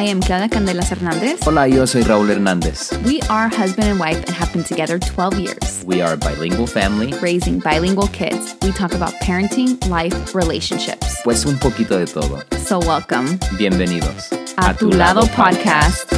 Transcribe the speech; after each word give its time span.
I 0.00 0.04
am 0.04 0.22
Claudia 0.22 0.48
Candelas 0.48 0.88
Hernandez. 0.88 1.40
Hola, 1.44 1.66
yo 1.68 1.84
soy 1.84 2.00
Raúl 2.02 2.30
Hernández. 2.30 2.90
We 3.04 3.20
are 3.28 3.50
husband 3.50 3.86
and 3.86 4.00
wife 4.00 4.16
and 4.16 4.30
have 4.30 4.50
been 4.50 4.64
together 4.64 4.98
12 4.98 5.38
years. 5.38 5.84
We 5.84 6.00
are 6.00 6.14
a 6.14 6.16
bilingual 6.16 6.66
family. 6.66 7.12
Raising 7.20 7.58
bilingual 7.58 8.08
kids. 8.08 8.56
We 8.62 8.72
talk 8.72 8.94
about 8.94 9.12
parenting, 9.20 9.76
life, 9.90 10.34
relationships. 10.34 11.20
Pues 11.22 11.44
un 11.44 11.58
poquito 11.58 11.98
de 11.98 12.06
todo. 12.06 12.42
So 12.64 12.78
welcome. 12.78 13.26
Bienvenidos 13.58 14.32
A, 14.56 14.72
tu, 14.72 14.88
lado, 14.88 15.26
podcast. 15.36 16.08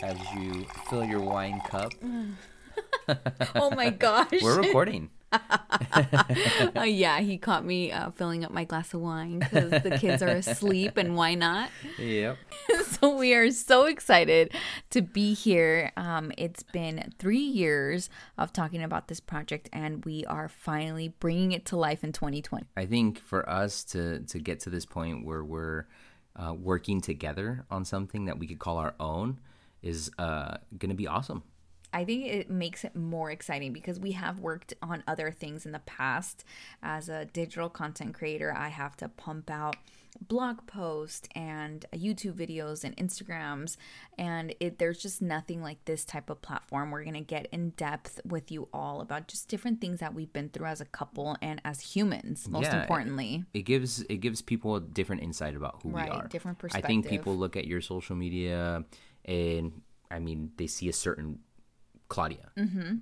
As 0.00 0.16
you 0.36 0.64
fill 0.88 1.04
your 1.04 1.20
wine 1.20 1.60
cup, 1.68 1.92
Oh 3.56 3.70
my 3.74 3.90
gosh. 4.04 4.28
we're 4.42 4.60
recording. 4.62 5.10
Uh, 6.76 6.82
yeah, 6.82 7.20
he 7.20 7.38
caught 7.38 7.64
me 7.64 7.92
uh, 7.92 8.10
filling 8.10 8.44
up 8.44 8.50
my 8.50 8.64
glass 8.64 8.92
of 8.94 9.00
wine 9.00 9.38
because 9.38 9.70
the 9.82 9.96
kids 10.00 10.22
are 10.22 10.28
asleep 10.28 10.96
and 10.96 11.14
why 11.14 11.34
not? 11.34 11.70
yep. 11.98 12.36
so 12.86 13.16
we 13.16 13.32
are 13.32 13.50
so 13.50 13.84
excited 13.84 14.52
to 14.90 15.02
be 15.02 15.34
here. 15.34 15.92
Um, 15.96 16.32
it's 16.36 16.62
been 16.62 17.12
three 17.18 17.38
years 17.38 18.10
of 18.36 18.52
talking 18.52 18.82
about 18.82 19.06
this 19.08 19.20
project, 19.20 19.68
and 19.72 20.04
we 20.04 20.24
are 20.24 20.48
finally 20.48 21.08
bringing 21.20 21.52
it 21.52 21.64
to 21.66 21.76
life 21.76 22.02
in 22.02 22.12
2020. 22.12 22.66
I 22.76 22.86
think 22.86 23.20
for 23.20 23.48
us 23.48 23.84
to 23.84 24.20
to 24.20 24.38
get 24.40 24.60
to 24.60 24.70
this 24.70 24.84
point 24.84 25.24
where 25.24 25.44
we're 25.44 25.86
uh, 26.36 26.54
working 26.54 27.00
together 27.00 27.64
on 27.70 27.84
something 27.84 28.24
that 28.24 28.38
we 28.38 28.46
could 28.46 28.58
call 28.58 28.78
our 28.78 28.94
own 28.98 29.38
is 29.82 30.10
uh, 30.18 30.56
going 30.78 30.90
to 30.90 30.96
be 30.96 31.06
awesome. 31.06 31.42
I 31.94 32.04
think 32.04 32.26
it 32.26 32.50
makes 32.50 32.84
it 32.84 32.96
more 32.96 33.30
exciting 33.30 33.72
because 33.72 34.00
we 34.00 34.12
have 34.12 34.40
worked 34.40 34.74
on 34.82 35.04
other 35.06 35.30
things 35.30 35.64
in 35.64 35.72
the 35.72 35.78
past. 35.78 36.44
As 36.82 37.08
a 37.08 37.24
digital 37.26 37.70
content 37.70 38.14
creator, 38.14 38.52
I 38.52 38.68
have 38.68 38.96
to 38.98 39.08
pump 39.08 39.48
out 39.48 39.76
blog 40.20 40.66
posts 40.66 41.28
and 41.34 41.84
YouTube 41.92 42.34
videos 42.34 42.84
and 42.84 42.96
Instagrams 42.96 43.76
and 44.16 44.54
it 44.60 44.78
there's 44.78 44.98
just 44.98 45.20
nothing 45.20 45.60
like 45.60 45.84
this 45.86 46.04
type 46.04 46.30
of 46.30 46.40
platform. 46.40 46.90
We're 46.90 47.02
going 47.02 47.14
to 47.14 47.20
get 47.20 47.48
in 47.50 47.70
depth 47.70 48.20
with 48.24 48.50
you 48.52 48.68
all 48.72 49.00
about 49.00 49.26
just 49.28 49.48
different 49.48 49.80
things 49.80 50.00
that 50.00 50.14
we've 50.14 50.32
been 50.32 50.50
through 50.50 50.66
as 50.66 50.80
a 50.80 50.84
couple 50.84 51.36
and 51.42 51.60
as 51.64 51.80
humans, 51.80 52.48
most 52.48 52.64
Yeah, 52.64 52.80
importantly. 52.82 53.44
It 53.54 53.62
gives 53.62 54.02
it 54.02 54.18
gives 54.18 54.40
people 54.42 54.76
a 54.76 54.80
different 54.80 55.22
insight 55.22 55.56
about 55.56 55.80
who 55.82 55.90
Right, 55.90 56.10
we 56.10 56.16
are. 56.16 56.28
different 56.28 56.58
perspective. 56.58 56.84
I 56.84 56.88
think 56.88 57.08
people 57.08 57.36
look 57.36 57.56
at 57.56 57.66
your 57.66 57.80
social 57.80 58.16
media 58.16 58.84
and 59.24 59.82
I 60.10 60.18
mean 60.20 60.52
they 60.56 60.66
see 60.66 60.88
a 60.88 60.92
certain 60.92 61.40
Claudia. 62.08 62.50
Mm-hmm. 62.56 62.96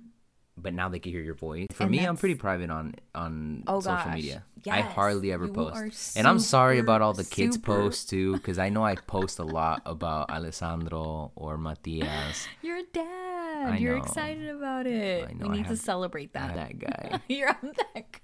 But 0.55 0.75
now 0.75 0.87
they 0.87 0.99
can 0.99 1.11
hear 1.11 1.21
your 1.21 1.33
voice. 1.33 1.65
For 1.73 1.83
And 1.83 1.91
me, 1.91 2.05
I'm 2.05 2.15
pretty 2.15 2.35
private 2.35 2.69
on 2.69 2.93
on 3.15 3.63
Oh, 3.65 3.79
social 3.79 3.95
gosh. 4.05 4.15
media. 4.15 4.43
I 4.69 4.81
hardly 4.81 5.31
ever 5.31 5.45
You 5.47 5.51
post, 5.53 5.75
are 5.75 6.19
and 6.19 6.27
I'm 6.27 6.37
sorry 6.39 6.77
about 6.79 7.01
all 7.01 7.13
the 7.13 7.23
kids 7.25 7.55
super- 7.55 7.73
posts 7.73 8.05
too, 8.05 8.33
because 8.33 8.59
I 8.59 8.69
know 8.69 8.85
I 8.85 8.95
post 9.17 9.39
a 9.39 9.43
lot 9.43 9.81
about 9.85 10.29
Alessandro 10.29 11.31
or 11.35 11.57
Matias. 11.57 12.47
You're 12.61 12.77
a 12.77 12.83
dad. 12.83 13.73
I 13.73 13.77
You're 13.77 13.97
know. 13.97 14.03
excited 14.03 14.47
about 14.49 14.85
it. 14.87 15.35
Know, 15.35 15.47
we 15.47 15.57
need 15.57 15.67
to 15.69 15.75
celebrate 15.77 16.33
that. 16.33 16.55
that 16.55 16.77
guy. 16.79 17.19
You're 17.27 17.49
on 17.49 17.73
that 17.93 18.11
guy. 18.11 18.19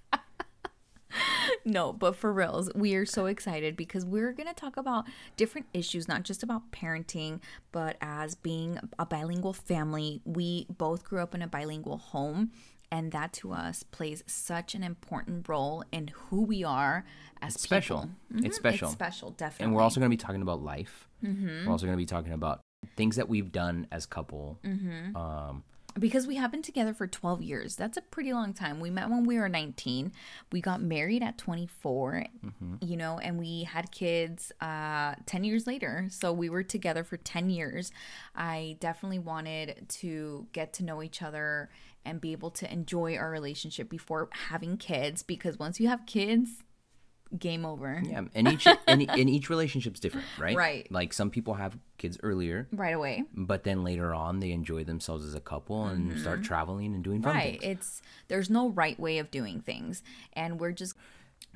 No, 1.66 1.94
but 1.94 2.16
for 2.16 2.32
reals, 2.32 2.70
we 2.74 2.96
are 2.96 3.06
so 3.06 3.26
excited 3.26 3.76
because 3.76 4.06
we're 4.06 4.32
going 4.34 4.48
to 4.48 4.54
talk 4.54 4.78
about 4.78 5.06
different 5.38 5.68
issues, 5.74 6.08
not 6.08 6.24
just 6.24 6.44
about 6.44 6.72
parenting, 6.72 7.40
but 7.72 7.98
as 8.02 8.36
being 8.36 8.80
a 8.98 9.06
bilingual 9.06 9.54
family. 9.54 10.22
We 10.26 10.68
both 10.70 11.04
grew 11.04 11.20
up 11.20 11.36
in 11.36 11.42
a 11.42 11.48
bilingual 11.48 11.98
home, 11.98 12.52
and 12.92 13.12
that 13.12 13.34
to 13.34 13.52
us 13.52 13.84
plays 13.84 14.24
such 14.26 14.76
an 14.76 14.84
important 14.84 15.48
role 15.48 15.84
in 15.92 16.08
who 16.08 16.42
we 16.42 16.64
are 16.64 17.06
as 17.42 17.60
special. 17.60 18.10
people. 18.30 18.46
It's 18.46 18.58
special. 18.58 18.88
It's 18.88 18.94
special, 18.94 19.32
definitely. 19.32 19.66
And 19.66 19.76
we're 19.76 19.82
also 19.82 20.00
going 20.00 20.10
to 20.10 20.16
be 20.16 20.22
talking 20.22 20.42
about 20.42 20.62
life. 20.62 21.08
Mm-hmm. 21.24 21.66
We're 21.66 21.72
also 21.72 21.86
going 21.86 21.98
to 21.98 22.02
be 22.02 22.06
talking 22.06 22.34
about 22.34 22.62
things 22.96 23.18
that 23.18 23.30
we've 23.30 23.52
done 23.52 23.88
as 23.92 24.06
couple. 24.06 24.60
Mm-hmm. 24.64 25.16
Um, 25.16 25.64
because 26.00 26.26
we 26.26 26.36
have 26.36 26.52
been 26.52 26.62
together 26.62 26.94
for 26.94 27.08
12 27.08 27.42
years. 27.42 27.76
That's 27.76 27.98
a 27.98 28.02
pretty 28.02 28.34
long 28.34 28.54
time. 28.54 28.80
We 28.80 28.90
met 28.90 29.10
when 29.10 29.26
we 29.26 29.38
were 29.38 29.50
19. 29.50 30.12
We 30.52 30.62
got 30.62 30.82
married 30.82 31.22
at 31.24 31.38
24, 31.38 32.26
you 32.82 32.98
know, 32.98 33.20
and 33.20 33.38
we 33.38 33.64
had 33.64 33.92
kids 33.92 34.52
uh 34.62 35.16
10 35.26 35.44
years 35.44 35.68
later. 35.68 36.08
So 36.10 36.32
we 36.32 36.50
were 36.50 36.64
together 36.64 37.04
for 37.04 37.18
10 37.18 37.50
years. 37.50 37.92
I 38.36 38.78
definitely 38.80 39.20
wanted 39.20 39.88
to 39.90 40.48
get 40.54 40.74
to 40.74 40.84
know 40.84 41.04
each 41.04 41.22
other 41.22 41.70
and 42.06 42.22
be 42.22 42.32
able 42.32 42.50
to 42.52 42.72
enjoy 42.72 43.16
our 43.18 43.30
relationship 43.30 43.90
before 43.90 44.30
having 44.50 44.78
kids 44.78 45.22
because 45.22 45.60
once 45.60 45.80
you 45.80 45.88
have 45.90 46.06
kids, 46.06 46.64
game 47.38 47.66
over. 47.66 48.02
yeah, 48.06 48.22
and 48.34 48.48
each 48.48 48.66
and, 48.88 49.10
and 49.10 49.30
each 49.30 49.50
relationship's 49.50 50.00
different, 50.00 50.26
right? 50.40 50.56
Right. 50.56 50.92
Like 50.92 51.14
some 51.14 51.30
people 51.30 51.54
have 51.56 51.78
kids 51.98 52.18
earlier, 52.24 52.68
Right 52.72 52.94
away. 52.96 53.24
but 53.36 53.64
then 53.64 53.84
later 53.84 54.14
on 54.16 54.40
they 54.40 54.52
enjoy 54.52 54.84
themselves 54.84 55.26
as 55.26 55.36
a 55.36 55.40
couple 55.40 55.86
and 55.86 56.18
start 56.20 56.44
traveling 56.44 56.94
and 56.96 57.04
doing 57.04 57.22
fun 57.22 57.36
Mm-hmm. 57.36 57.40
Right. 57.40 57.62
things. 57.62 57.78
It's 57.78 58.02
there's 58.30 58.50
no 58.50 58.70
right 58.70 59.00
way 59.00 59.20
of 59.20 59.30
doing 59.32 59.62
things. 59.62 60.02
And 60.34 60.60
we're 60.60 60.72
just 60.72 60.96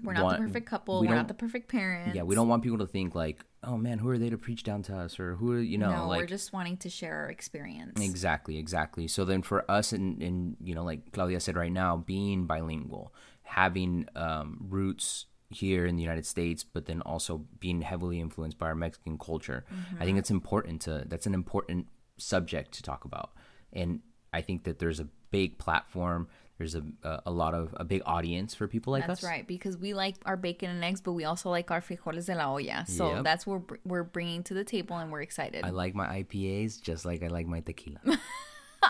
we're 0.01 0.13
not 0.13 0.23
Want- 0.23 0.39
the 0.41 0.47
perfect 0.47 0.65
couple. 0.67 1.01
we 1.01 1.07
are 1.07 1.15
not 1.15 1.27
the 1.27 1.33
perfect 1.33 1.69
parents. 1.69 2.15
Yeah, 2.15 2.23
we 2.23 2.33
don't 2.35 2.47
want 2.47 2.63
people 2.63 2.79
to 2.79 2.87
think 2.87 3.13
like, 3.15 3.43
oh 3.63 3.77
man, 3.77 3.99
who 3.99 4.09
are 4.09 4.17
they 4.17 4.29
to 4.29 4.37
preach 4.37 4.63
down 4.63 4.81
to 4.83 4.95
us, 4.97 5.19
or 5.19 5.35
who 5.35 5.51
are 5.51 5.59
you 5.59 5.77
know, 5.77 5.91
No, 5.91 6.07
like 6.07 6.19
we're 6.21 6.25
just 6.27 6.51
wanting 6.51 6.77
to 6.77 6.89
share 6.89 7.15
our 7.15 7.29
experience. 7.29 8.01
Exactly, 8.01 8.57
exactly. 8.57 9.07
So 9.07 9.23
then 9.23 9.41
for 9.43 9.69
us 9.69 9.91
and 9.91 10.21
and 10.21 10.57
you 10.63 10.73
know, 10.75 10.83
like 10.83 11.11
Claudia 11.11 11.39
said 11.39 11.55
right 11.55 11.71
now, 11.71 11.97
being 11.97 12.45
bilingual, 12.47 13.13
having 13.43 14.07
um, 14.15 14.57
roots 14.67 15.25
here 15.53 15.85
in 15.85 15.95
the 15.95 16.01
United 16.01 16.25
States, 16.25 16.63
but 16.63 16.85
then 16.85 17.01
also 17.01 17.45
being 17.59 17.81
heavily 17.81 18.19
influenced 18.19 18.57
by 18.57 18.67
our 18.67 18.75
Mexican 18.75 19.17
culture, 19.17 19.65
I 19.69 19.99
think 19.99 20.09
mm-hmm. 20.11 20.17
it's 20.17 20.31
important 20.31 20.81
to 20.83 21.03
that's 21.07 21.25
an 21.25 21.33
important 21.33 21.87
subject 22.17 22.73
to 22.73 22.83
talk 22.83 23.05
about. 23.05 23.31
And 23.71 24.01
I 24.31 24.41
think 24.41 24.63
that 24.65 24.79
there's 24.79 24.99
a 24.99 25.07
big 25.31 25.57
platform, 25.57 26.27
there's 26.57 26.75
a 26.75 26.83
a, 27.03 27.21
a 27.27 27.31
lot 27.31 27.53
of 27.53 27.75
a 27.77 27.83
big 27.83 28.01
audience 28.05 28.53
for 28.53 28.67
people 28.67 28.91
like 28.91 29.07
That's 29.07 29.23
us. 29.23 29.29
right, 29.29 29.47
because 29.47 29.77
we 29.77 29.93
like 29.93 30.15
our 30.25 30.37
bacon 30.37 30.69
and 30.69 30.83
eggs, 30.83 31.01
but 31.01 31.13
we 31.13 31.25
also 31.25 31.49
like 31.49 31.71
our 31.71 31.81
frijoles 31.81 32.25
de 32.25 32.35
la 32.35 32.51
olla. 32.51 32.85
So 32.87 33.15
Yep. 33.15 33.23
that's 33.23 33.47
what 33.47 33.61
we're 33.85 34.03
bringing 34.03 34.43
to 34.43 34.53
the 34.53 34.63
table, 34.63 34.97
and 34.97 35.11
we're 35.11 35.21
excited. 35.21 35.63
I 35.63 35.69
like 35.69 35.95
my 35.95 36.23
IPAs 36.23 36.81
just 36.81 37.05
like 37.05 37.23
I 37.23 37.27
like 37.27 37.47
my 37.47 37.61
tequila. 37.61 37.99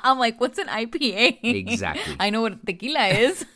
I'm 0.03 0.18
like, 0.18 0.41
what's 0.41 0.57
an 0.57 0.68
IPA? 0.68 1.40
Exactly. 1.44 2.16
I 2.19 2.29
know 2.29 2.41
what 2.41 2.66
tequila 2.66 3.07
is. 3.07 3.46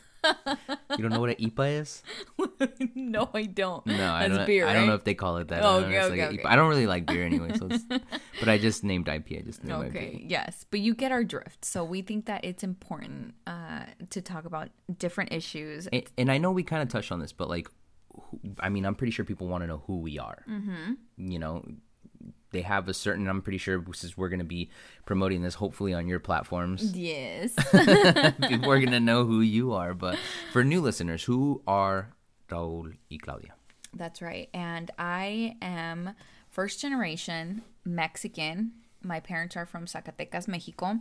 you 0.92 0.98
don't 0.98 1.10
know 1.10 1.20
what 1.20 1.30
an 1.30 1.50
IPA 1.50 1.82
is? 1.82 2.04
no, 2.96 3.30
I 3.34 3.44
don't. 3.44 3.86
No, 3.86 4.14
I 4.14 4.28
That's 4.28 4.38
don't. 4.38 4.46
beer, 4.48 4.68
I 4.68 4.74
don't 4.74 4.88
know 4.88 4.96
if 4.96 5.04
they 5.04 5.14
call 5.14 5.38
it 5.38 5.50
that. 5.50 5.64
Oh, 5.64 5.80
I 5.80 5.84
okay, 5.84 6.10
like 6.10 6.40
okay. 6.40 6.44
I 6.44 6.56
don't 6.56 6.70
really 6.70 6.88
like 6.88 7.06
beer 7.06 7.26
anyway, 7.26 7.52
so 7.58 7.68
it's, 7.70 7.84
but 8.40 8.50
I 8.50 8.58
just 8.58 8.84
named 8.84 9.08
IPA. 9.08 9.46
Just 9.46 9.64
named 9.64 9.88
Okay, 9.88 10.24
yes, 10.26 10.66
but 10.70 10.80
you 10.80 10.94
get 10.94 11.12
our 11.12 11.24
drift. 11.24 11.66
So 11.66 11.84
we 11.84 12.02
think 12.02 12.26
that 12.26 12.44
it's 12.44 12.64
important 12.64 13.34
uh, 13.46 13.86
to 14.10 14.22
talk 14.22 14.46
about 14.46 14.70
different 14.98 15.32
issues. 15.32 15.88
And, 15.88 16.04
and 16.18 16.32
I 16.32 16.38
know 16.38 16.52
we 16.52 16.64
kind 16.64 16.82
of 16.82 16.90
touched 16.90 17.12
on 17.12 17.20
this, 17.20 17.32
but 17.32 17.50
like, 17.50 17.68
who, 18.14 18.40
I 18.60 18.70
mean, 18.70 18.86
I'm 18.86 18.96
pretty 18.96 19.12
sure 19.12 19.26
people 19.26 19.48
want 19.48 19.64
to 19.64 19.68
know 19.68 19.84
who 19.88 19.98
we 19.98 20.20
are. 20.20 20.44
Mm-hmm. 20.50 21.30
You 21.30 21.40
know, 21.40 21.64
they 22.52 22.62
have 22.62 22.88
a 22.88 22.94
certain. 22.94 23.28
I'm 23.28 23.42
pretty 23.42 23.58
sure 23.58 23.84
since 23.94 24.18
we're 24.18 24.30
going 24.30 24.40
to 24.40 24.46
be 24.46 24.70
promoting 25.06 25.42
this, 25.42 25.56
hopefully 25.56 25.94
on 25.94 26.08
your 26.08 26.20
platforms, 26.20 26.96
Yes. 26.98 27.54
people 28.48 28.72
are 28.72 28.80
going 28.80 28.92
to 28.92 29.00
know 29.00 29.26
who 29.26 29.42
you 29.42 29.74
are. 29.74 29.94
But 29.94 30.18
for 30.54 30.64
new 30.64 30.82
listeners, 30.82 31.24
who 31.24 31.62
are 31.68 32.14
Raúl 32.50 32.96
y 33.12 33.18
Claudia? 33.22 33.54
That's 33.94 34.22
right. 34.22 34.50
And 34.54 34.92
I 34.98 35.56
am 35.62 36.12
first 36.50 36.80
generation 36.82 37.64
Mexican. 37.86 38.72
My 39.04 39.20
parents 39.20 39.56
are 39.56 39.66
from 39.66 39.86
Zacatecas, 39.86 40.48
Mexico. 40.48 41.00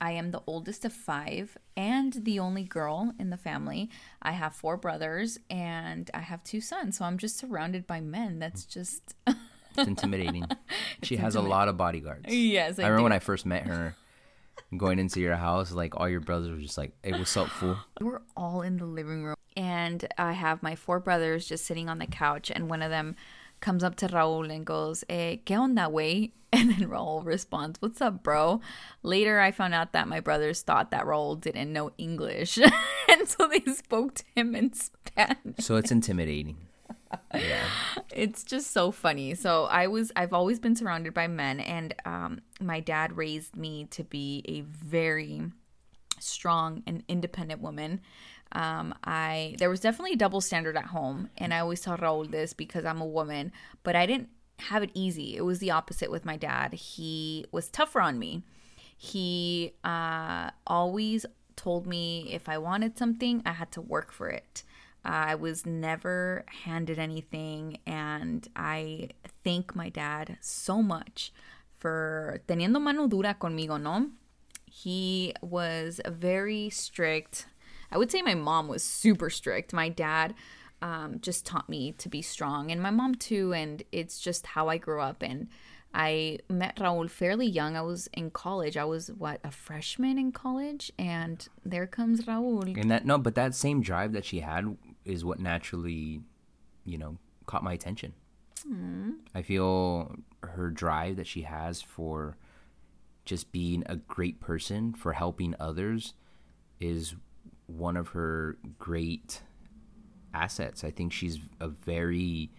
I 0.00 0.12
am 0.12 0.30
the 0.30 0.42
oldest 0.46 0.84
of 0.84 0.92
five 0.92 1.56
and 1.74 2.12
the 2.12 2.38
only 2.38 2.64
girl 2.64 3.14
in 3.18 3.30
the 3.30 3.38
family. 3.38 3.88
I 4.20 4.32
have 4.32 4.54
four 4.54 4.76
brothers 4.76 5.38
and 5.48 6.10
I 6.12 6.20
have 6.20 6.44
two 6.44 6.60
sons. 6.60 6.98
So 6.98 7.06
I'm 7.06 7.16
just 7.16 7.38
surrounded 7.38 7.86
by 7.86 8.00
men. 8.00 8.38
That's 8.38 8.64
just. 8.64 9.14
It's 9.76 9.88
intimidating. 9.88 10.46
she 11.02 11.16
has 11.16 11.34
a 11.34 11.40
lot 11.40 11.68
of 11.68 11.76
bodyguards. 11.76 12.32
yes, 12.32 12.78
I, 12.78 12.82
I 12.82 12.86
remember 12.86 12.98
do. 12.98 13.02
when 13.04 13.12
I 13.12 13.18
first 13.18 13.46
met 13.46 13.66
her, 13.66 13.94
going 14.76 14.98
into 14.98 15.20
your 15.20 15.36
house, 15.36 15.72
like 15.72 15.98
all 15.98 16.08
your 16.08 16.20
brothers 16.20 16.50
were 16.50 16.60
just 16.62 16.78
like, 16.78 16.92
"Hey, 17.02 17.12
what's 17.12 17.36
up, 17.36 17.48
fool?" 17.48 17.78
We're 18.00 18.22
all 18.36 18.62
in 18.62 18.78
the 18.78 18.86
living 18.86 19.24
room. 19.24 19.36
And 19.56 20.06
I 20.18 20.32
have 20.32 20.62
my 20.62 20.74
four 20.74 21.00
brothers 21.00 21.46
just 21.46 21.64
sitting 21.64 21.88
on 21.88 21.98
the 21.98 22.06
couch, 22.06 22.50
and 22.54 22.68
one 22.68 22.82
of 22.82 22.90
them 22.90 23.16
comes 23.60 23.82
up 23.82 23.96
to 23.96 24.06
Raul 24.08 24.54
and 24.54 24.64
goes, 24.64 25.04
eh, 25.08 25.36
¿Qué 25.44 25.56
onda, 25.56 25.90
way? 25.90 26.32
And 26.52 26.70
then 26.70 26.88
Raul 26.88 27.24
responds, 27.24 27.82
What's 27.82 28.00
up, 28.00 28.22
bro? 28.22 28.60
Later, 29.02 29.40
I 29.40 29.50
found 29.50 29.74
out 29.74 29.92
that 29.92 30.08
my 30.08 30.20
brothers 30.20 30.62
thought 30.62 30.90
that 30.90 31.04
Raul 31.04 31.38
didn't 31.38 31.72
know 31.72 31.90
English. 31.98 32.56
and 33.08 33.28
so 33.28 33.48
they 33.48 33.60
spoke 33.72 34.14
to 34.14 34.24
him 34.34 34.54
in 34.54 34.72
Spanish. 34.72 35.58
So 35.58 35.76
it's 35.76 35.90
intimidating. 35.90 36.56
Yeah. 37.34 37.64
It's 38.16 38.44
just 38.44 38.70
so 38.70 38.90
funny. 38.90 39.34
So 39.34 39.64
I 39.64 39.88
was, 39.88 40.10
I've 40.16 40.32
always 40.32 40.58
been 40.58 40.74
surrounded 40.74 41.12
by 41.12 41.26
men, 41.26 41.60
and 41.60 41.94
um, 42.06 42.40
my 42.62 42.80
dad 42.80 43.14
raised 43.14 43.56
me 43.56 43.84
to 43.90 44.02
be 44.04 44.42
a 44.48 44.62
very 44.62 45.42
strong 46.18 46.82
and 46.86 47.02
independent 47.08 47.60
woman. 47.60 48.00
Um, 48.52 48.94
I 49.04 49.54
there 49.58 49.68
was 49.68 49.80
definitely 49.80 50.14
a 50.14 50.16
double 50.16 50.40
standard 50.40 50.78
at 50.78 50.86
home, 50.86 51.28
and 51.36 51.52
I 51.52 51.58
always 51.58 51.82
tell 51.82 51.98
Raul 51.98 52.30
this 52.30 52.54
because 52.54 52.86
I'm 52.86 53.02
a 53.02 53.06
woman, 53.06 53.52
but 53.82 53.94
I 53.94 54.06
didn't 54.06 54.30
have 54.60 54.82
it 54.82 54.90
easy. 54.94 55.36
It 55.36 55.42
was 55.42 55.58
the 55.58 55.72
opposite 55.72 56.10
with 56.10 56.24
my 56.24 56.38
dad. 56.38 56.72
He 56.72 57.44
was 57.52 57.68
tougher 57.68 58.00
on 58.00 58.18
me. 58.18 58.44
He 58.96 59.74
uh, 59.84 60.52
always 60.66 61.26
told 61.54 61.86
me 61.86 62.30
if 62.32 62.48
I 62.48 62.56
wanted 62.56 62.96
something, 62.96 63.42
I 63.44 63.52
had 63.52 63.72
to 63.72 63.82
work 63.82 64.10
for 64.10 64.30
it. 64.30 64.62
I 65.06 65.36
was 65.36 65.64
never 65.64 66.44
handed 66.64 66.98
anything, 66.98 67.78
and 67.86 68.46
I 68.56 69.10
thank 69.44 69.76
my 69.76 69.88
dad 69.88 70.36
so 70.40 70.82
much 70.82 71.32
for 71.78 72.40
teniendo 72.48 72.80
mano 72.80 73.06
dura 73.06 73.36
conmigo, 73.38 73.80
no? 73.80 74.10
He 74.68 75.32
was 75.40 76.00
very 76.08 76.70
strict. 76.70 77.46
I 77.92 77.98
would 77.98 78.10
say 78.10 78.20
my 78.20 78.34
mom 78.34 78.66
was 78.66 78.82
super 78.82 79.30
strict. 79.30 79.72
My 79.72 79.88
dad 79.88 80.34
um, 80.82 81.20
just 81.20 81.46
taught 81.46 81.68
me 81.68 81.92
to 81.92 82.08
be 82.08 82.20
strong, 82.20 82.72
and 82.72 82.82
my 82.82 82.90
mom 82.90 83.14
too. 83.14 83.54
And 83.54 83.84
it's 83.92 84.18
just 84.18 84.44
how 84.44 84.68
I 84.68 84.76
grew 84.76 85.00
up. 85.00 85.22
And 85.22 85.48
I 85.94 86.40
met 86.50 86.76
Raul 86.76 87.08
fairly 87.08 87.46
young. 87.46 87.76
I 87.76 87.82
was 87.82 88.08
in 88.12 88.30
college. 88.30 88.76
I 88.76 88.84
was 88.84 89.08
what 89.12 89.40
a 89.44 89.52
freshman 89.52 90.18
in 90.18 90.32
college, 90.32 90.90
and 90.98 91.46
there 91.64 91.86
comes 91.86 92.24
Raul. 92.24 92.76
And 92.78 92.90
that 92.90 93.06
no, 93.06 93.18
but 93.18 93.36
that 93.36 93.54
same 93.54 93.82
drive 93.82 94.12
that 94.12 94.24
she 94.24 94.40
had 94.40 94.76
is 95.06 95.24
what 95.24 95.38
naturally, 95.38 96.20
you 96.84 96.98
know, 96.98 97.16
caught 97.46 97.64
my 97.64 97.72
attention. 97.72 98.12
Hmm. 98.66 99.12
I 99.34 99.42
feel 99.42 100.16
her 100.42 100.70
drive 100.70 101.16
that 101.16 101.26
she 101.26 101.42
has 101.42 101.80
for 101.80 102.36
just 103.24 103.52
being 103.52 103.82
a 103.86 103.96
great 103.96 104.40
person 104.40 104.92
for 104.92 105.12
helping 105.12 105.54
others 105.58 106.14
is 106.80 107.14
one 107.66 107.96
of 107.96 108.08
her 108.08 108.56
great 108.78 109.42
assets. 110.32 110.84
I 110.84 110.90
think 110.90 111.12
she's 111.12 111.38
a 111.60 111.68
very 111.68 112.50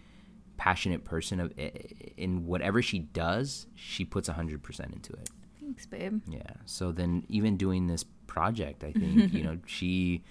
passionate 0.56 1.04
person 1.04 1.40
of 1.40 1.52
eh, 1.58 1.70
eh, 1.74 2.08
in 2.16 2.46
whatever 2.46 2.82
she 2.82 2.98
does, 2.98 3.66
she 3.74 4.04
puts 4.04 4.28
100% 4.28 4.92
into 4.92 5.12
it. 5.14 5.30
Thanks, 5.60 5.86
babe. 5.86 6.20
Yeah. 6.28 6.42
So 6.66 6.92
then 6.92 7.24
even 7.28 7.56
doing 7.56 7.86
this 7.86 8.04
project, 8.26 8.84
I 8.84 8.92
think, 8.92 9.32
you 9.32 9.42
know, 9.44 9.58
she 9.66 10.22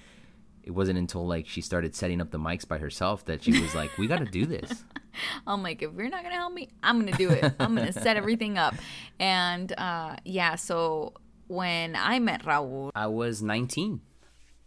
it 0.67 0.71
wasn't 0.71 0.99
until 0.99 1.25
like 1.25 1.47
she 1.47 1.61
started 1.61 1.95
setting 1.95 2.19
up 2.19 2.29
the 2.31 2.37
mics 2.37 2.67
by 2.67 2.77
herself 2.77 3.23
that 3.25 3.41
she 3.41 3.59
was 3.59 3.73
like, 3.73 3.97
"We 3.97 4.05
got 4.05 4.19
to 4.19 4.25
do 4.25 4.45
this." 4.45 4.83
I'm 5.47 5.63
like, 5.63 5.81
if 5.81 5.93
you're 5.95 6.09
not 6.09 6.23
gonna 6.23 6.35
help 6.35 6.53
me, 6.53 6.67
I'm 6.83 6.99
gonna 6.99 7.15
do 7.15 7.29
it. 7.29 7.53
I'm 7.57 7.73
gonna 7.73 7.93
set 7.93 8.17
everything 8.23 8.57
up. 8.57 8.75
And 9.17 9.71
uh, 9.77 10.17
yeah, 10.25 10.55
so 10.55 11.13
when 11.47 11.95
I 11.95 12.19
met 12.19 12.43
Raul, 12.43 12.91
I 12.93 13.07
was 13.07 13.41
19. 13.41 14.01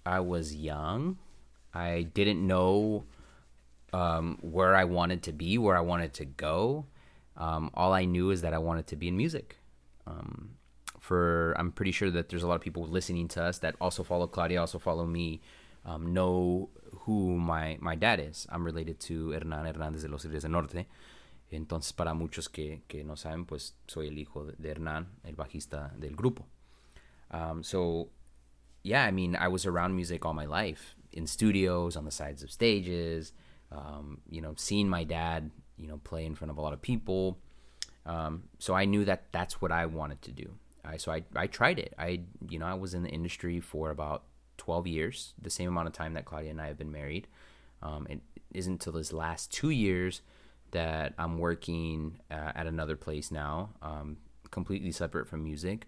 I 0.06 0.20
was 0.20 0.55
young. 0.55 1.19
I 1.75 2.08
didn't 2.14 2.44
know 2.44 3.05
um, 3.93 4.38
where 4.41 4.75
I 4.75 4.85
wanted 4.85 5.23
to 5.25 5.32
be, 5.32 5.58
where 5.58 5.76
I 5.76 5.82
wanted 5.82 6.14
to 6.14 6.25
go. 6.25 6.87
Um, 7.37 7.70
all 7.75 7.93
I 7.93 8.06
knew 8.06 8.31
is 8.31 8.41
that 8.41 8.55
I 8.55 8.58
wanted 8.58 8.87
to 8.88 8.97
be 8.97 9.08
in 9.08 9.19
music. 9.19 9.58
Um, 10.06 10.52
for 10.99 11.55
I'm 11.58 11.73
pretty 11.73 11.93
sure 11.93 12.11
that 12.11 12.31
there's 12.31 12.43
a 12.43 12.47
lot 12.47 12.55
of 12.55 12.62
people 12.62 12.85
listening 12.87 13.29
to 13.29 13.43
us 13.43 13.58
that 13.58 13.76
also 13.82 14.02
follow 14.02 14.26
Claudia, 14.26 14.61
also 14.61 14.79
follow 14.79 15.05
me, 15.05 15.43
um, 15.84 16.12
know 16.12 16.70
who 17.04 17.36
my, 17.36 17.78
my 17.80 17.94
dad 17.94 18.20
is. 18.20 18.46
I'm 18.50 18.64
related 18.64 19.00
to 19.00 19.28
Hernán 19.28 19.66
Hernández 19.66 20.02
de 20.02 20.08
los 20.08 20.22
Tigres 20.22 20.42
del 20.42 20.52
Norte. 20.52 20.86
Entonces, 21.52 21.92
para 21.92 22.14
muchos 22.14 22.48
que, 22.48 22.82
que 22.86 23.02
no 23.02 23.16
saben, 23.16 23.44
pues 23.44 23.74
soy 23.86 24.08
el 24.08 24.18
hijo 24.18 24.44
de, 24.44 24.70
Hernán, 24.70 25.06
el 25.24 25.34
bajista 25.34 25.92
del 25.98 26.14
grupo. 26.14 26.46
Um, 27.32 27.62
so, 27.62 28.08
yeah, 28.82 29.04
I 29.04 29.10
mean, 29.10 29.34
I 29.34 29.48
was 29.48 29.66
around 29.66 29.94
music 29.94 30.24
all 30.24 30.34
my 30.34 30.46
life 30.46 30.94
in 31.12 31.26
studios, 31.26 31.96
on 31.96 32.04
the 32.04 32.10
sides 32.10 32.42
of 32.42 32.50
stages, 32.50 33.32
um, 33.72 34.18
you 34.28 34.40
know, 34.40 34.54
seeing 34.56 34.88
my 34.88 35.04
dad, 35.04 35.50
you 35.76 35.88
know, 35.88 35.98
play 36.04 36.24
in 36.24 36.34
front 36.34 36.50
of 36.50 36.58
a 36.58 36.60
lot 36.60 36.72
of 36.72 36.80
people. 36.80 37.38
Um, 38.06 38.44
so 38.58 38.74
I 38.74 38.84
knew 38.84 39.04
that 39.04 39.24
that's 39.32 39.60
what 39.60 39.72
I 39.72 39.86
wanted 39.86 40.22
to 40.22 40.32
do. 40.32 40.54
I, 40.84 40.96
so 40.96 41.12
I, 41.12 41.22
I 41.34 41.46
tried 41.46 41.78
it. 41.78 41.94
I, 41.98 42.20
you 42.48 42.58
know, 42.58 42.66
I 42.66 42.74
was 42.74 42.94
in 42.94 43.02
the 43.02 43.10
industry 43.10 43.60
for 43.60 43.90
about 43.90 44.22
12 44.60 44.86
years, 44.86 45.32
the 45.40 45.48
same 45.48 45.68
amount 45.68 45.88
of 45.88 45.94
time 45.94 46.12
that 46.12 46.26
Claudia 46.26 46.50
and 46.50 46.60
I 46.60 46.66
have 46.66 46.76
been 46.76 46.92
married. 46.92 47.26
Um, 47.82 48.06
it 48.10 48.20
isn't 48.52 48.74
until 48.74 48.92
this 48.92 49.10
last 49.10 49.50
two 49.50 49.70
years 49.70 50.20
that 50.72 51.14
I'm 51.16 51.38
working 51.38 52.20
uh, 52.30 52.52
at 52.54 52.66
another 52.66 52.94
place 52.94 53.30
now, 53.30 53.70
um, 53.80 54.18
completely 54.50 54.92
separate 54.92 55.26
from 55.26 55.42
music. 55.42 55.86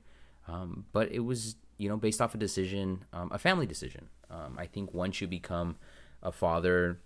Um, 0.49 0.87
but 0.95 1.13
it 1.13 1.21
was, 1.21 1.57
you 1.77 1.91
know, 1.91 1.99
based 1.99 2.23
off 2.23 2.35
a 2.35 2.39
decision, 2.39 3.05
um, 3.13 3.31
a 3.31 3.39
family 3.39 3.67
decision. 3.67 4.09
Um, 4.31 4.57
I 4.59 4.65
think 4.65 4.95
once 4.95 5.21
you 5.21 5.27
become 5.27 5.77
a 6.23 6.33
father, 6.33 6.99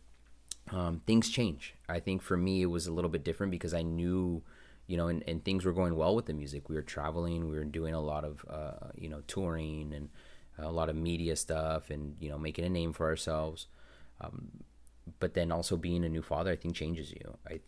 um, 0.70 1.02
things 1.04 1.28
change. 1.28 1.74
I 1.88 1.98
think 1.98 2.22
for 2.22 2.36
me, 2.36 2.62
it 2.62 2.66
was 2.66 2.86
a 2.86 2.92
little 2.92 3.10
bit 3.10 3.24
different 3.24 3.50
because 3.50 3.74
I 3.74 3.82
knew, 3.82 4.40
you 4.86 4.96
know, 4.96 5.08
and, 5.08 5.24
and 5.26 5.44
things 5.44 5.64
were 5.64 5.72
going 5.72 5.96
well 5.96 6.14
with 6.14 6.26
the 6.26 6.32
music. 6.32 6.69
We 6.69 6.76
were 6.76 6.82
traveling, 6.82 7.48
we 7.48 7.56
were 7.56 7.64
doing 7.64 7.92
a 7.92 8.00
lot 8.00 8.24
of, 8.24 8.44
uh, 8.48 8.90
you 8.96 9.08
know, 9.08 9.22
touring 9.26 9.92
and 9.92 10.10
a 10.58 10.70
lot 10.70 10.88
of 10.88 10.97
media 10.97 11.37
stuff 11.37 11.91
and, 11.91 12.17
you 12.20 12.29
know, 12.29 12.38
making 12.38 12.64
a 12.64 12.69
name 12.69 12.93
for 12.93 13.06
ourselves. 13.06 13.67
Um, 14.20 14.49
but 15.20 15.35
then 15.35 15.53
also 15.53 15.76
being 15.76 16.05
a 16.05 16.08
new 16.08 16.23
father, 16.23 16.50
I 16.50 16.56
think 16.56 16.75
changes 16.75 17.11
you. 17.11 17.37
I, 17.49 17.61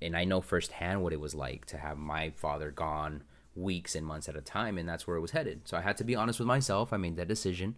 and 0.00 0.16
I 0.16 0.24
know 0.24 0.40
firsthand 0.40 1.02
what 1.02 1.12
it 1.12 1.20
was 1.20 1.34
like 1.34 1.66
to 1.66 1.78
have 1.78 1.98
my 1.98 2.30
father 2.30 2.70
gone 2.70 3.22
weeks 3.54 3.94
and 3.94 4.06
months 4.06 4.28
at 4.28 4.36
a 4.36 4.40
time, 4.40 4.78
and 4.78 4.88
that's 4.88 5.06
where 5.06 5.16
it 5.16 5.20
was 5.20 5.30
headed. 5.30 5.66
So 5.66 5.76
I 5.76 5.80
had 5.80 5.96
to 5.98 6.04
be 6.04 6.14
honest 6.14 6.38
with 6.38 6.46
myself. 6.46 6.92
I 6.92 6.96
made 6.96 7.16
that 7.16 7.28
decision 7.28 7.76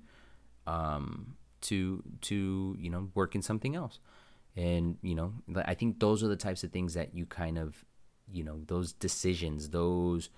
um, 0.66 1.36
to 1.62 2.02
to 2.22 2.76
you 2.78 2.90
know 2.90 3.10
work 3.14 3.34
in 3.34 3.42
something 3.42 3.74
else, 3.74 3.98
and 4.56 4.98
you 5.02 5.14
know 5.14 5.32
I 5.64 5.74
think 5.74 6.00
those 6.00 6.22
are 6.22 6.28
the 6.28 6.36
types 6.36 6.64
of 6.64 6.72
things 6.72 6.94
that 6.94 7.14
you 7.14 7.26
kind 7.26 7.58
of 7.58 7.84
you 8.30 8.44
know 8.44 8.60
those 8.66 8.92
decisions, 8.92 9.70
those 9.70 10.30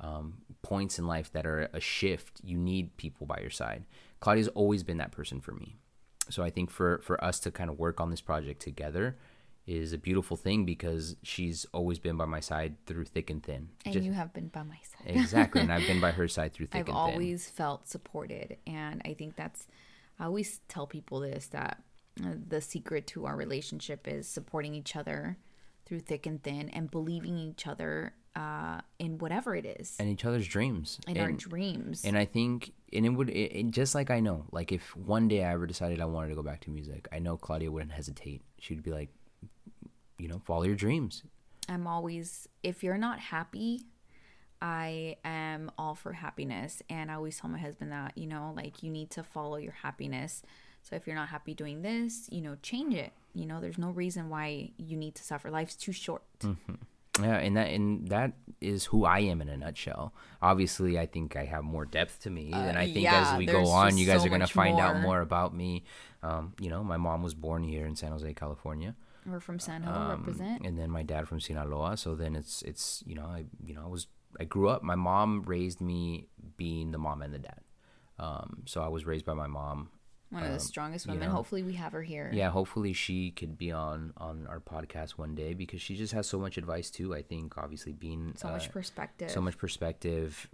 um, 0.00 0.38
points 0.62 0.98
in 0.98 1.06
life 1.06 1.32
that 1.32 1.46
are 1.46 1.68
a 1.72 1.80
shift. 1.80 2.40
You 2.42 2.56
need 2.58 2.96
people 2.96 3.26
by 3.26 3.38
your 3.40 3.50
side. 3.50 3.84
Claudia's 4.20 4.48
always 4.48 4.82
been 4.82 4.98
that 4.98 5.12
person 5.12 5.40
for 5.40 5.52
me. 5.52 5.76
So 6.28 6.42
I 6.42 6.50
think 6.50 6.70
for 6.70 6.98
for 7.04 7.22
us 7.22 7.38
to 7.40 7.50
kind 7.50 7.70
of 7.70 7.78
work 7.78 8.00
on 8.00 8.10
this 8.10 8.20
project 8.20 8.60
together 8.60 9.16
is 9.66 9.92
a 9.92 9.98
beautiful 9.98 10.36
thing 10.36 10.64
because 10.64 11.16
she's 11.22 11.66
always 11.72 11.98
been 11.98 12.16
by 12.16 12.24
my 12.24 12.38
side 12.40 12.76
through 12.86 13.04
thick 13.04 13.30
and 13.30 13.42
thin. 13.42 13.68
and 13.84 13.92
Just- 13.92 14.04
you 14.06 14.12
have 14.12 14.32
been 14.32 14.48
by 14.48 14.62
my 14.62 14.78
side. 14.82 15.16
exactly, 15.16 15.60
and 15.60 15.72
I've 15.72 15.86
been 15.86 16.00
by 16.00 16.10
her 16.20 16.28
side 16.28 16.52
through 16.52 16.66
thick 16.66 16.80
I've 16.80 16.88
and 16.88 16.94
thin. 16.94 16.96
I've 16.96 17.12
always 17.14 17.48
felt 17.48 17.88
supported, 17.88 18.58
and 18.66 19.02
I 19.04 19.14
think 19.14 19.36
that's. 19.36 19.66
I 20.18 20.24
always 20.24 20.60
tell 20.68 20.86
people 20.86 21.20
this 21.20 21.48
that 21.48 21.82
uh, 22.24 22.34
the 22.48 22.60
secret 22.60 23.06
to 23.08 23.26
our 23.26 23.36
relationship 23.36 24.06
is 24.08 24.26
supporting 24.28 24.72
each 24.74 24.94
other 24.96 25.36
through 25.84 26.00
thick 26.00 26.26
and 26.26 26.42
thin, 26.42 26.68
and 26.70 26.90
believing 26.90 27.36
each 27.38 27.66
other 27.66 28.14
uh, 28.36 28.80
in 28.98 29.18
whatever 29.18 29.56
it 29.56 29.64
is, 29.64 29.96
and 29.98 30.08
each 30.08 30.24
other's 30.24 30.46
dreams. 30.46 31.00
in 31.08 31.16
and, 31.16 31.26
our 31.26 31.32
dreams. 31.32 32.04
and 32.04 32.16
I 32.16 32.24
think, 32.26 32.72
and 32.92 33.04
it 33.06 33.08
would, 33.10 33.30
it, 33.30 33.52
it- 33.58 33.70
just 33.70 33.94
like 33.94 34.10
I 34.10 34.20
know, 34.20 34.44
like 34.52 34.70
if 34.72 34.94
one 34.96 35.26
day 35.26 35.42
I 35.44 35.52
ever 35.52 35.66
decided 35.66 36.00
I 36.00 36.04
wanted 36.04 36.28
to 36.28 36.34
go 36.34 36.42
back 36.42 36.60
to 36.62 36.70
music, 36.70 37.08
I 37.10 37.18
know 37.18 37.36
Claudia 37.36 37.70
wouldn't 37.72 37.92
hesitate. 37.92 38.42
She'd 38.60 38.82
be 38.82 38.92
like, 38.92 39.08
you 40.18 40.28
know, 40.28 40.38
follow 40.44 40.62
your 40.64 40.76
dreams. 40.76 41.22
I'm 41.68 41.86
always, 41.86 42.48
if 42.62 42.84
you're 42.84 42.98
not 42.98 43.18
happy, 43.18 43.82
I 44.62 45.16
am 45.24 45.70
all 45.76 45.94
for 45.94 46.12
happiness. 46.12 46.82
And 46.88 47.10
I 47.10 47.14
always 47.14 47.38
tell 47.38 47.50
my 47.50 47.58
husband 47.58 47.90
that, 47.92 48.16
you 48.16 48.26
know, 48.26 48.52
like 48.56 48.82
you 48.82 48.90
need 48.90 49.10
to 49.10 49.22
follow 49.22 49.56
your 49.56 49.72
happiness. 49.72 50.42
So 50.82 50.94
if 50.94 51.06
you're 51.06 51.16
not 51.16 51.28
happy 51.28 51.52
doing 51.54 51.82
this, 51.82 52.28
you 52.30 52.40
know, 52.40 52.56
change 52.62 52.94
it. 52.94 53.12
You 53.34 53.44
know, 53.46 53.60
there's 53.60 53.78
no 53.78 53.90
reason 53.90 54.28
why 54.30 54.70
you 54.78 54.96
need 54.96 55.14
to 55.16 55.22
suffer. 55.24 55.50
Life's 55.50 55.74
too 55.74 55.92
short. 55.92 56.22
Yeah, 57.20 57.36
and 57.38 57.56
that 57.56 57.68
and 57.68 58.08
that 58.08 58.32
is 58.60 58.84
who 58.86 59.04
I 59.04 59.20
am 59.20 59.40
in 59.40 59.48
a 59.48 59.56
nutshell. 59.56 60.12
Obviously, 60.42 60.98
I 60.98 61.06
think 61.06 61.36
I 61.36 61.44
have 61.44 61.64
more 61.64 61.84
depth 61.84 62.22
to 62.22 62.30
me, 62.30 62.50
and 62.52 62.76
I 62.78 62.84
think 62.84 63.04
yeah, 63.04 63.32
as 63.32 63.38
we 63.38 63.46
go 63.46 63.66
on, 63.68 63.96
you 63.98 64.06
guys 64.06 64.20
so 64.20 64.26
are 64.26 64.30
gonna 64.30 64.44
much 64.44 64.52
find 64.52 64.78
out 64.78 64.94
more. 64.94 65.02
more 65.02 65.20
about 65.20 65.54
me. 65.54 65.84
Um, 66.22 66.54
you 66.60 66.70
know, 66.70 66.82
my 66.82 66.96
mom 66.96 67.22
was 67.22 67.34
born 67.34 67.62
here 67.62 67.86
in 67.86 67.96
San 67.96 68.10
Jose, 68.12 68.32
California, 68.34 68.94
We're 69.24 69.40
from 69.40 69.58
San 69.58 69.82
Jose, 69.82 69.98
um, 69.98 70.20
represent. 70.24 70.66
and 70.66 70.78
then 70.78 70.90
my 70.90 71.02
dad 71.02 71.28
from 71.28 71.40
Sinaloa. 71.40 71.96
So 71.96 72.14
then 72.14 72.34
it's 72.34 72.62
it's 72.62 73.02
you 73.06 73.14
know 73.14 73.24
I 73.24 73.44
you 73.64 73.74
know 73.74 73.82
I 73.84 73.88
was 73.88 74.06
I 74.40 74.44
grew 74.44 74.68
up. 74.68 74.82
My 74.82 74.96
mom 74.96 75.42
raised 75.46 75.80
me 75.80 76.28
being 76.56 76.90
the 76.90 76.98
mom 76.98 77.22
and 77.22 77.32
the 77.32 77.38
dad. 77.38 77.60
Um, 78.18 78.62
so 78.66 78.82
I 78.82 78.88
was 78.88 79.04
raised 79.04 79.24
by 79.24 79.34
my 79.34 79.46
mom. 79.46 79.90
One 80.30 80.42
of 80.42 80.52
the 80.52 80.58
strongest 80.58 81.06
um, 81.08 81.14
you 81.14 81.20
women. 81.20 81.28
know. 81.30 81.36
Hopefully, 81.36 81.62
we 81.62 81.74
have 81.74 81.92
her 81.92 82.02
here. 82.02 82.30
Yeah, 82.34 82.50
hopefully 82.50 82.92
she 82.92 83.30
could 83.30 83.56
be 83.56 83.70
on 83.70 84.12
on 84.16 84.46
our 84.48 84.60
podcast 84.60 85.12
one 85.12 85.34
day 85.34 85.54
because 85.54 85.80
she 85.80 85.94
just 85.96 86.12
has 86.14 86.28
so 86.28 86.38
much 86.38 86.58
advice 86.58 86.90
too. 86.90 87.14
I 87.14 87.22
think 87.22 87.56
obviously 87.56 87.92
being 87.92 88.34
So 88.36 88.48
uh, 88.48 88.52
much 88.52 88.70
perspective. 88.72 89.30
so 89.30 89.40
much 89.40 89.56
perspective. 89.56 90.48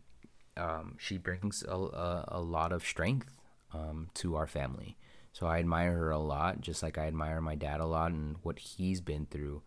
Um, 0.57 0.97
she 0.99 1.17
brings 1.17 1.65
a, 1.67 1.75
a, 1.75 2.25
a 2.29 2.41
lot 2.41 2.73
of 2.73 2.83
strength 2.85 3.33
um, 3.73 4.11
to 4.15 4.37
our 4.37 4.47
family. 4.47 4.99
So 5.33 5.47
I 5.47 5.59
admire 5.61 5.93
her 5.97 6.11
a 6.11 6.19
lot, 6.19 6.61
just 6.61 6.83
like 6.83 6.99
I 6.99 7.07
admire 7.07 7.41
my 7.41 7.55
dad 7.55 7.81
a 7.81 7.87
lot 7.87 8.13
and 8.13 8.37
what 8.43 8.59
he's 8.59 9.01
been 9.01 9.25
through 9.25 9.63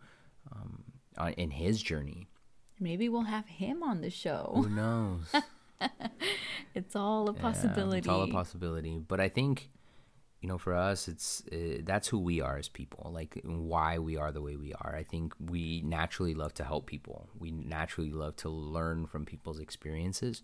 um, 0.52 0.84
on, 1.18 1.32
in 1.32 1.50
his 1.50 1.82
journey. 1.82 2.28
Maybe 2.78 3.08
we'll 3.08 3.22
have 3.22 3.48
him 3.48 3.82
on 3.82 4.00
the 4.02 4.10
show. 4.10 4.52
Who 4.54 4.68
knows? 4.68 5.22
It's 6.74 6.94
all 6.94 7.28
a 7.28 7.32
Yeah, 7.34 7.40
possibility. 7.40 7.98
it's 7.98 8.08
all 8.08 8.22
a 8.22 8.28
possibility. 8.30 8.98
But 8.98 9.20
I 9.20 9.28
think, 9.28 9.70
you 10.46 10.52
know, 10.52 10.58
for 10.58 10.74
us, 10.74 11.08
it's 11.08 11.42
uh, 11.50 11.80
that's 11.82 12.06
who 12.06 12.20
we 12.20 12.40
are 12.40 12.56
as 12.56 12.68
people, 12.68 13.10
like 13.12 13.40
why 13.42 13.98
we 13.98 14.16
are 14.16 14.30
the 14.30 14.40
way 14.40 14.54
we 14.54 14.72
are. 14.74 14.94
I 14.94 15.02
think 15.02 15.34
we 15.40 15.82
naturally 15.84 16.34
love 16.34 16.54
to 16.54 16.64
help 16.64 16.86
people. 16.86 17.28
We 17.36 17.50
naturally 17.50 18.12
love 18.12 18.36
to 18.36 18.48
learn 18.48 19.08
from 19.08 19.24
people's 19.24 19.58
experiences. 19.58 20.42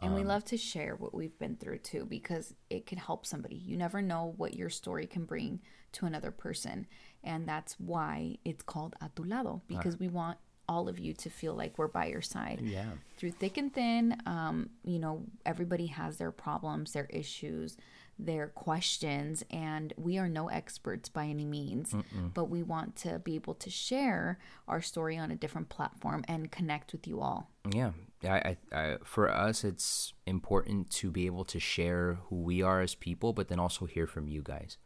And 0.00 0.14
we 0.14 0.22
love 0.22 0.44
to 0.44 0.56
share 0.56 0.94
what 0.94 1.12
we've 1.12 1.36
been 1.40 1.56
through 1.56 1.78
too 1.78 2.06
because 2.08 2.54
it 2.70 2.86
can 2.86 2.96
help 2.96 3.26
somebody. 3.26 3.56
You 3.56 3.76
never 3.76 4.00
know 4.00 4.34
what 4.36 4.54
your 4.54 4.70
story 4.70 5.08
can 5.08 5.24
bring 5.24 5.58
to 5.94 6.06
another 6.06 6.30
person. 6.30 6.86
And 7.24 7.48
that's 7.48 7.74
why 7.80 8.36
it's 8.44 8.62
called 8.62 8.94
A 9.00 9.10
Tu 9.16 9.24
Lado 9.24 9.62
because 9.66 9.98
we 9.98 10.06
want 10.06 10.38
all 10.70 10.88
of 10.88 11.00
you 11.00 11.12
to 11.12 11.28
feel 11.28 11.52
like 11.54 11.76
we're 11.76 11.88
by 11.88 12.06
your 12.06 12.22
side. 12.22 12.60
Yeah. 12.62 12.90
Through 13.18 13.32
thick 13.32 13.58
and 13.58 13.74
thin, 13.74 14.16
um, 14.24 14.70
you 14.84 15.00
know, 15.00 15.24
everybody 15.44 15.86
has 15.86 16.16
their 16.18 16.30
problems, 16.30 16.92
their 16.92 17.08
issues, 17.10 17.76
their 18.16 18.46
questions, 18.46 19.42
and 19.50 19.92
we 19.96 20.16
are 20.16 20.28
no 20.28 20.48
experts 20.48 21.08
by 21.08 21.24
any 21.24 21.44
means, 21.44 21.92
but 22.34 22.44
we 22.44 22.62
want 22.62 22.94
to 22.96 23.18
be 23.18 23.34
able 23.34 23.54
to 23.54 23.70
share 23.70 24.38
our 24.68 24.80
story 24.80 25.16
on 25.18 25.30
a 25.30 25.36
different 25.36 25.70
platform 25.70 26.24
and 26.28 26.52
connect 26.52 26.92
with 26.92 27.08
you 27.08 27.20
all. 27.20 27.50
Yeah, 27.74 27.92
I, 28.22 28.28
I, 28.28 28.56
I, 28.72 28.96
for 29.04 29.28
us, 29.28 29.64
it's 29.64 30.12
important 30.26 30.90
to 30.90 31.10
be 31.10 31.26
able 31.26 31.44
to 31.46 31.58
share 31.58 32.18
who 32.28 32.36
we 32.36 32.62
are 32.62 32.80
as 32.80 32.94
people, 32.94 33.32
but 33.32 33.48
then 33.48 33.58
also 33.58 33.86
hear 33.86 34.06
from 34.06 34.28
you 34.28 34.42
guys. 34.42 34.76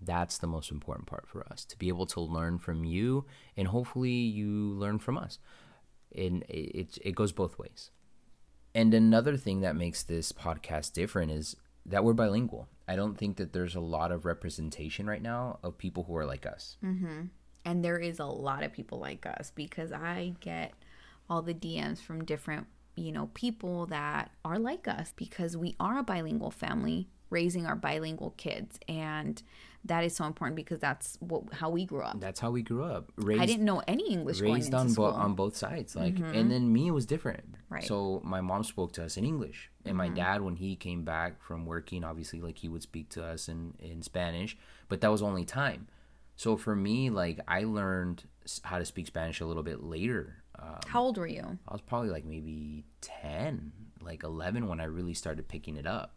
That's 0.00 0.38
the 0.38 0.46
most 0.46 0.70
important 0.70 1.06
part 1.06 1.26
for 1.26 1.46
us 1.50 1.64
to 1.66 1.78
be 1.78 1.88
able 1.88 2.06
to 2.06 2.20
learn 2.20 2.58
from 2.58 2.84
you, 2.84 3.24
and 3.56 3.68
hopefully 3.68 4.10
you 4.10 4.48
learn 4.50 4.98
from 4.98 5.16
us. 5.16 5.38
And 6.14 6.44
it, 6.48 6.98
it, 7.02 7.14
goes 7.14 7.32
both 7.32 7.58
ways. 7.58 7.90
And 8.74 8.94
another 8.94 9.36
thing 9.36 9.60
that 9.60 9.76
makes 9.76 10.02
this 10.02 10.32
podcast 10.32 10.92
different 10.92 11.32
is 11.32 11.56
that 11.84 12.04
we're 12.04 12.14
bilingual. 12.14 12.68
I 12.88 12.96
don't 12.96 13.16
think 13.18 13.36
that 13.36 13.52
there's 13.52 13.74
a 13.74 13.80
lot 13.80 14.12
of 14.12 14.24
representation 14.24 15.06
right 15.06 15.20
now 15.20 15.58
of 15.62 15.78
people 15.78 16.04
who 16.04 16.16
are 16.16 16.26
like 16.26 16.46
us. 16.46 16.76
Mm-hmm. 16.84 17.24
And 17.64 17.84
there 17.84 17.98
is 17.98 18.18
a 18.18 18.24
lot 18.24 18.62
of 18.62 18.72
people 18.72 18.98
like 18.98 19.26
us 19.26 19.50
because 19.54 19.92
I 19.92 20.34
get 20.40 20.72
all 21.28 21.42
the 21.42 21.54
DMs 21.54 21.98
from 21.98 22.24
different, 22.24 22.66
you 22.96 23.12
know, 23.12 23.30
people 23.34 23.86
that 23.86 24.30
are 24.44 24.58
like 24.58 24.88
us 24.88 25.12
because 25.16 25.56
we 25.56 25.76
are 25.78 25.98
a 25.98 26.02
bilingual 26.02 26.50
family 26.50 27.08
raising 27.30 27.66
our 27.66 27.76
bilingual 27.76 28.30
kids 28.36 28.78
and 28.88 29.42
that 29.84 30.04
is 30.04 30.16
so 30.16 30.24
important 30.24 30.56
because 30.56 30.80
that's 30.80 31.16
what 31.20 31.42
how 31.52 31.70
we 31.70 31.84
grew 31.84 32.02
up. 32.02 32.20
That's 32.20 32.40
how 32.40 32.50
we 32.50 32.62
grew 32.62 32.84
up. 32.84 33.12
Raised, 33.16 33.40
I 33.40 33.46
didn't 33.46 33.64
know 33.64 33.82
any 33.86 34.12
English 34.12 34.40
going 34.40 34.54
raised 34.54 34.74
on 34.74 34.88
school. 34.90 35.10
bo- 35.12 35.16
on 35.16 35.34
both 35.34 35.56
sides 35.56 35.94
like 35.94 36.16
and 36.16 36.24
mm-hmm. 36.24 36.48
then 36.48 36.72
me 36.72 36.88
it 36.88 36.92
was 36.92 37.06
different 37.06 37.56
Right. 37.68 37.82
so 37.82 38.22
my 38.24 38.40
mom 38.40 38.62
spoke 38.62 38.92
to 38.92 39.04
us 39.04 39.16
in 39.16 39.24
english 39.24 39.70
and 39.84 39.96
my 39.96 40.06
mm-hmm. 40.06 40.14
dad 40.14 40.42
when 40.42 40.54
he 40.54 40.76
came 40.76 41.02
back 41.02 41.42
from 41.42 41.66
working 41.66 42.04
obviously 42.04 42.40
like 42.40 42.58
he 42.58 42.68
would 42.68 42.82
speak 42.82 43.08
to 43.10 43.24
us 43.24 43.48
in 43.48 43.74
in 43.80 44.02
spanish 44.02 44.56
but 44.88 45.00
that 45.00 45.10
was 45.10 45.20
only 45.20 45.44
time 45.44 45.88
so 46.36 46.56
for 46.56 46.76
me 46.76 47.10
like 47.10 47.40
i 47.48 47.64
learned 47.64 48.22
how 48.62 48.78
to 48.78 48.84
speak 48.84 49.08
spanish 49.08 49.40
a 49.40 49.46
little 49.46 49.64
bit 49.64 49.82
later 49.82 50.44
um, 50.66 50.78
How 50.86 51.02
old 51.02 51.18
were 51.18 51.26
you? 51.26 51.58
i 51.68 51.72
was 51.72 51.80
probably 51.80 52.10
like 52.10 52.24
maybe 52.24 52.84
10 53.00 53.72
like 54.02 54.22
11 54.22 54.68
when 54.68 54.80
i 54.80 54.84
really 54.84 55.14
started 55.14 55.48
picking 55.48 55.76
it 55.76 55.86
up 55.86 56.14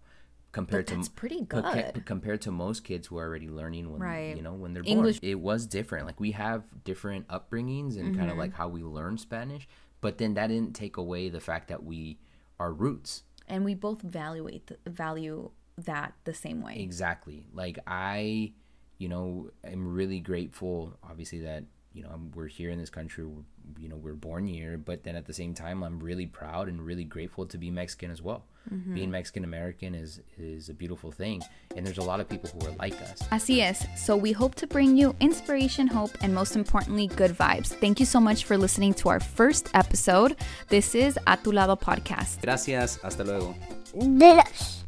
compared 0.52 0.88
to 0.88 1.04
pretty 1.16 1.46
ca- 1.46 1.62
good. 1.62 2.06
compared 2.06 2.42
to 2.42 2.52
most 2.52 2.84
kids 2.84 3.08
who 3.08 3.18
are 3.18 3.26
already 3.28 3.50
learning 3.50 3.92
when 3.92 4.02
Right. 4.02 4.36
you 4.36 4.42
know 4.42 4.54
when 4.54 4.74
they're 4.74 4.84
English- 4.86 5.20
born 5.22 5.30
it 5.32 5.40
was 5.40 5.66
different 5.68 6.06
like 6.08 6.20
we 6.20 6.32
have 6.32 6.64
different 6.84 7.28
upbringings 7.28 7.98
and 8.00 8.16
kind 8.16 8.30
of 8.30 8.32
Mm-hmm. 8.32 8.40
like 8.40 8.54
how 8.54 8.68
we 8.68 8.82
learn 8.84 9.18
spanish 9.18 9.68
but 10.02 10.18
then 10.18 10.34
that 10.36 10.48
didn't 10.48 10.74
take 10.76 10.98
away 10.98 11.30
the 11.30 11.40
fact 11.40 11.68
that 11.68 11.84
we 11.84 12.18
are 12.60 12.74
roots 12.74 13.24
And 13.48 13.64
we 13.66 13.74
both 13.76 14.04
evaluate 14.04 14.68
the, 14.68 14.78
value 14.90 15.52
that 15.78 16.14
the 16.26 16.34
same 16.34 16.62
way. 16.62 16.76
exactly 16.80 17.46
like 17.54 17.78
i 17.88 18.52
you 18.98 19.08
know 19.08 19.50
am 19.64 19.94
really 19.94 20.20
grateful 20.20 20.98
obviously 21.04 21.40
that 21.42 21.64
you 21.94 22.04
know 22.04 22.10
I'm- 22.10 22.32
we're 22.36 22.48
here 22.48 22.70
in 22.70 22.78
this 22.78 22.90
country 22.90 23.26
we're, 23.26 23.44
you 23.80 23.90
know 23.90 23.96
we're 23.96 24.14
born 24.14 24.48
here 24.48 24.78
but 24.78 25.04
then 25.04 25.16
at 25.16 25.26
the 25.26 25.34
same 25.34 25.54
time 25.54 25.84
i'm 25.84 26.00
really 26.00 26.26
proud 26.26 26.68
and 26.68 26.82
really 26.86 27.04
grateful 27.04 27.46
to 27.48 27.58
be 27.58 27.72
mexican 27.72 28.12
as 28.12 28.22
well 28.22 28.46
mm-hmm. 28.72 28.94
being 28.94 29.12
mexican 29.12 29.44
american 29.44 29.96
is 29.96 30.22
is 30.38 30.70
a 30.70 30.74
beautiful 30.74 31.12
thing 31.12 31.42
and 31.76 31.86
there's 31.86 31.98
a 31.98 32.04
lot 32.04 32.20
of 32.20 32.30
people 32.30 32.50
who 32.54 32.68
are 32.68 32.76
like 32.78 32.94
us 33.02 33.20
Así 33.32 33.62
es. 33.62 33.86
So 33.96 34.16
we 34.18 34.32
hope 34.32 34.56
to 34.56 34.68
bring 34.68 34.98
you 34.98 35.16
inspiration, 35.20 35.88
hope, 35.88 36.12
and 36.22 36.34
most 36.34 36.56
importantly, 36.56 37.08
good 37.08 37.32
vibes. 37.32 37.68
Thank 37.68 38.00
you 38.00 38.06
so 38.06 38.20
much 38.20 38.44
for 38.44 38.58
listening 38.58 38.94
to 38.96 39.10
our 39.10 39.20
first 39.20 39.70
episode. 39.74 40.36
This 40.68 40.96
is 40.96 41.18
A 41.28 41.38
Tu 41.38 41.52
Lado 41.52 41.76
Podcast. 41.76 42.42
Gracias, 42.42 43.00
hasta 43.02 43.24
luego. 43.24 43.56
This 43.94 44.79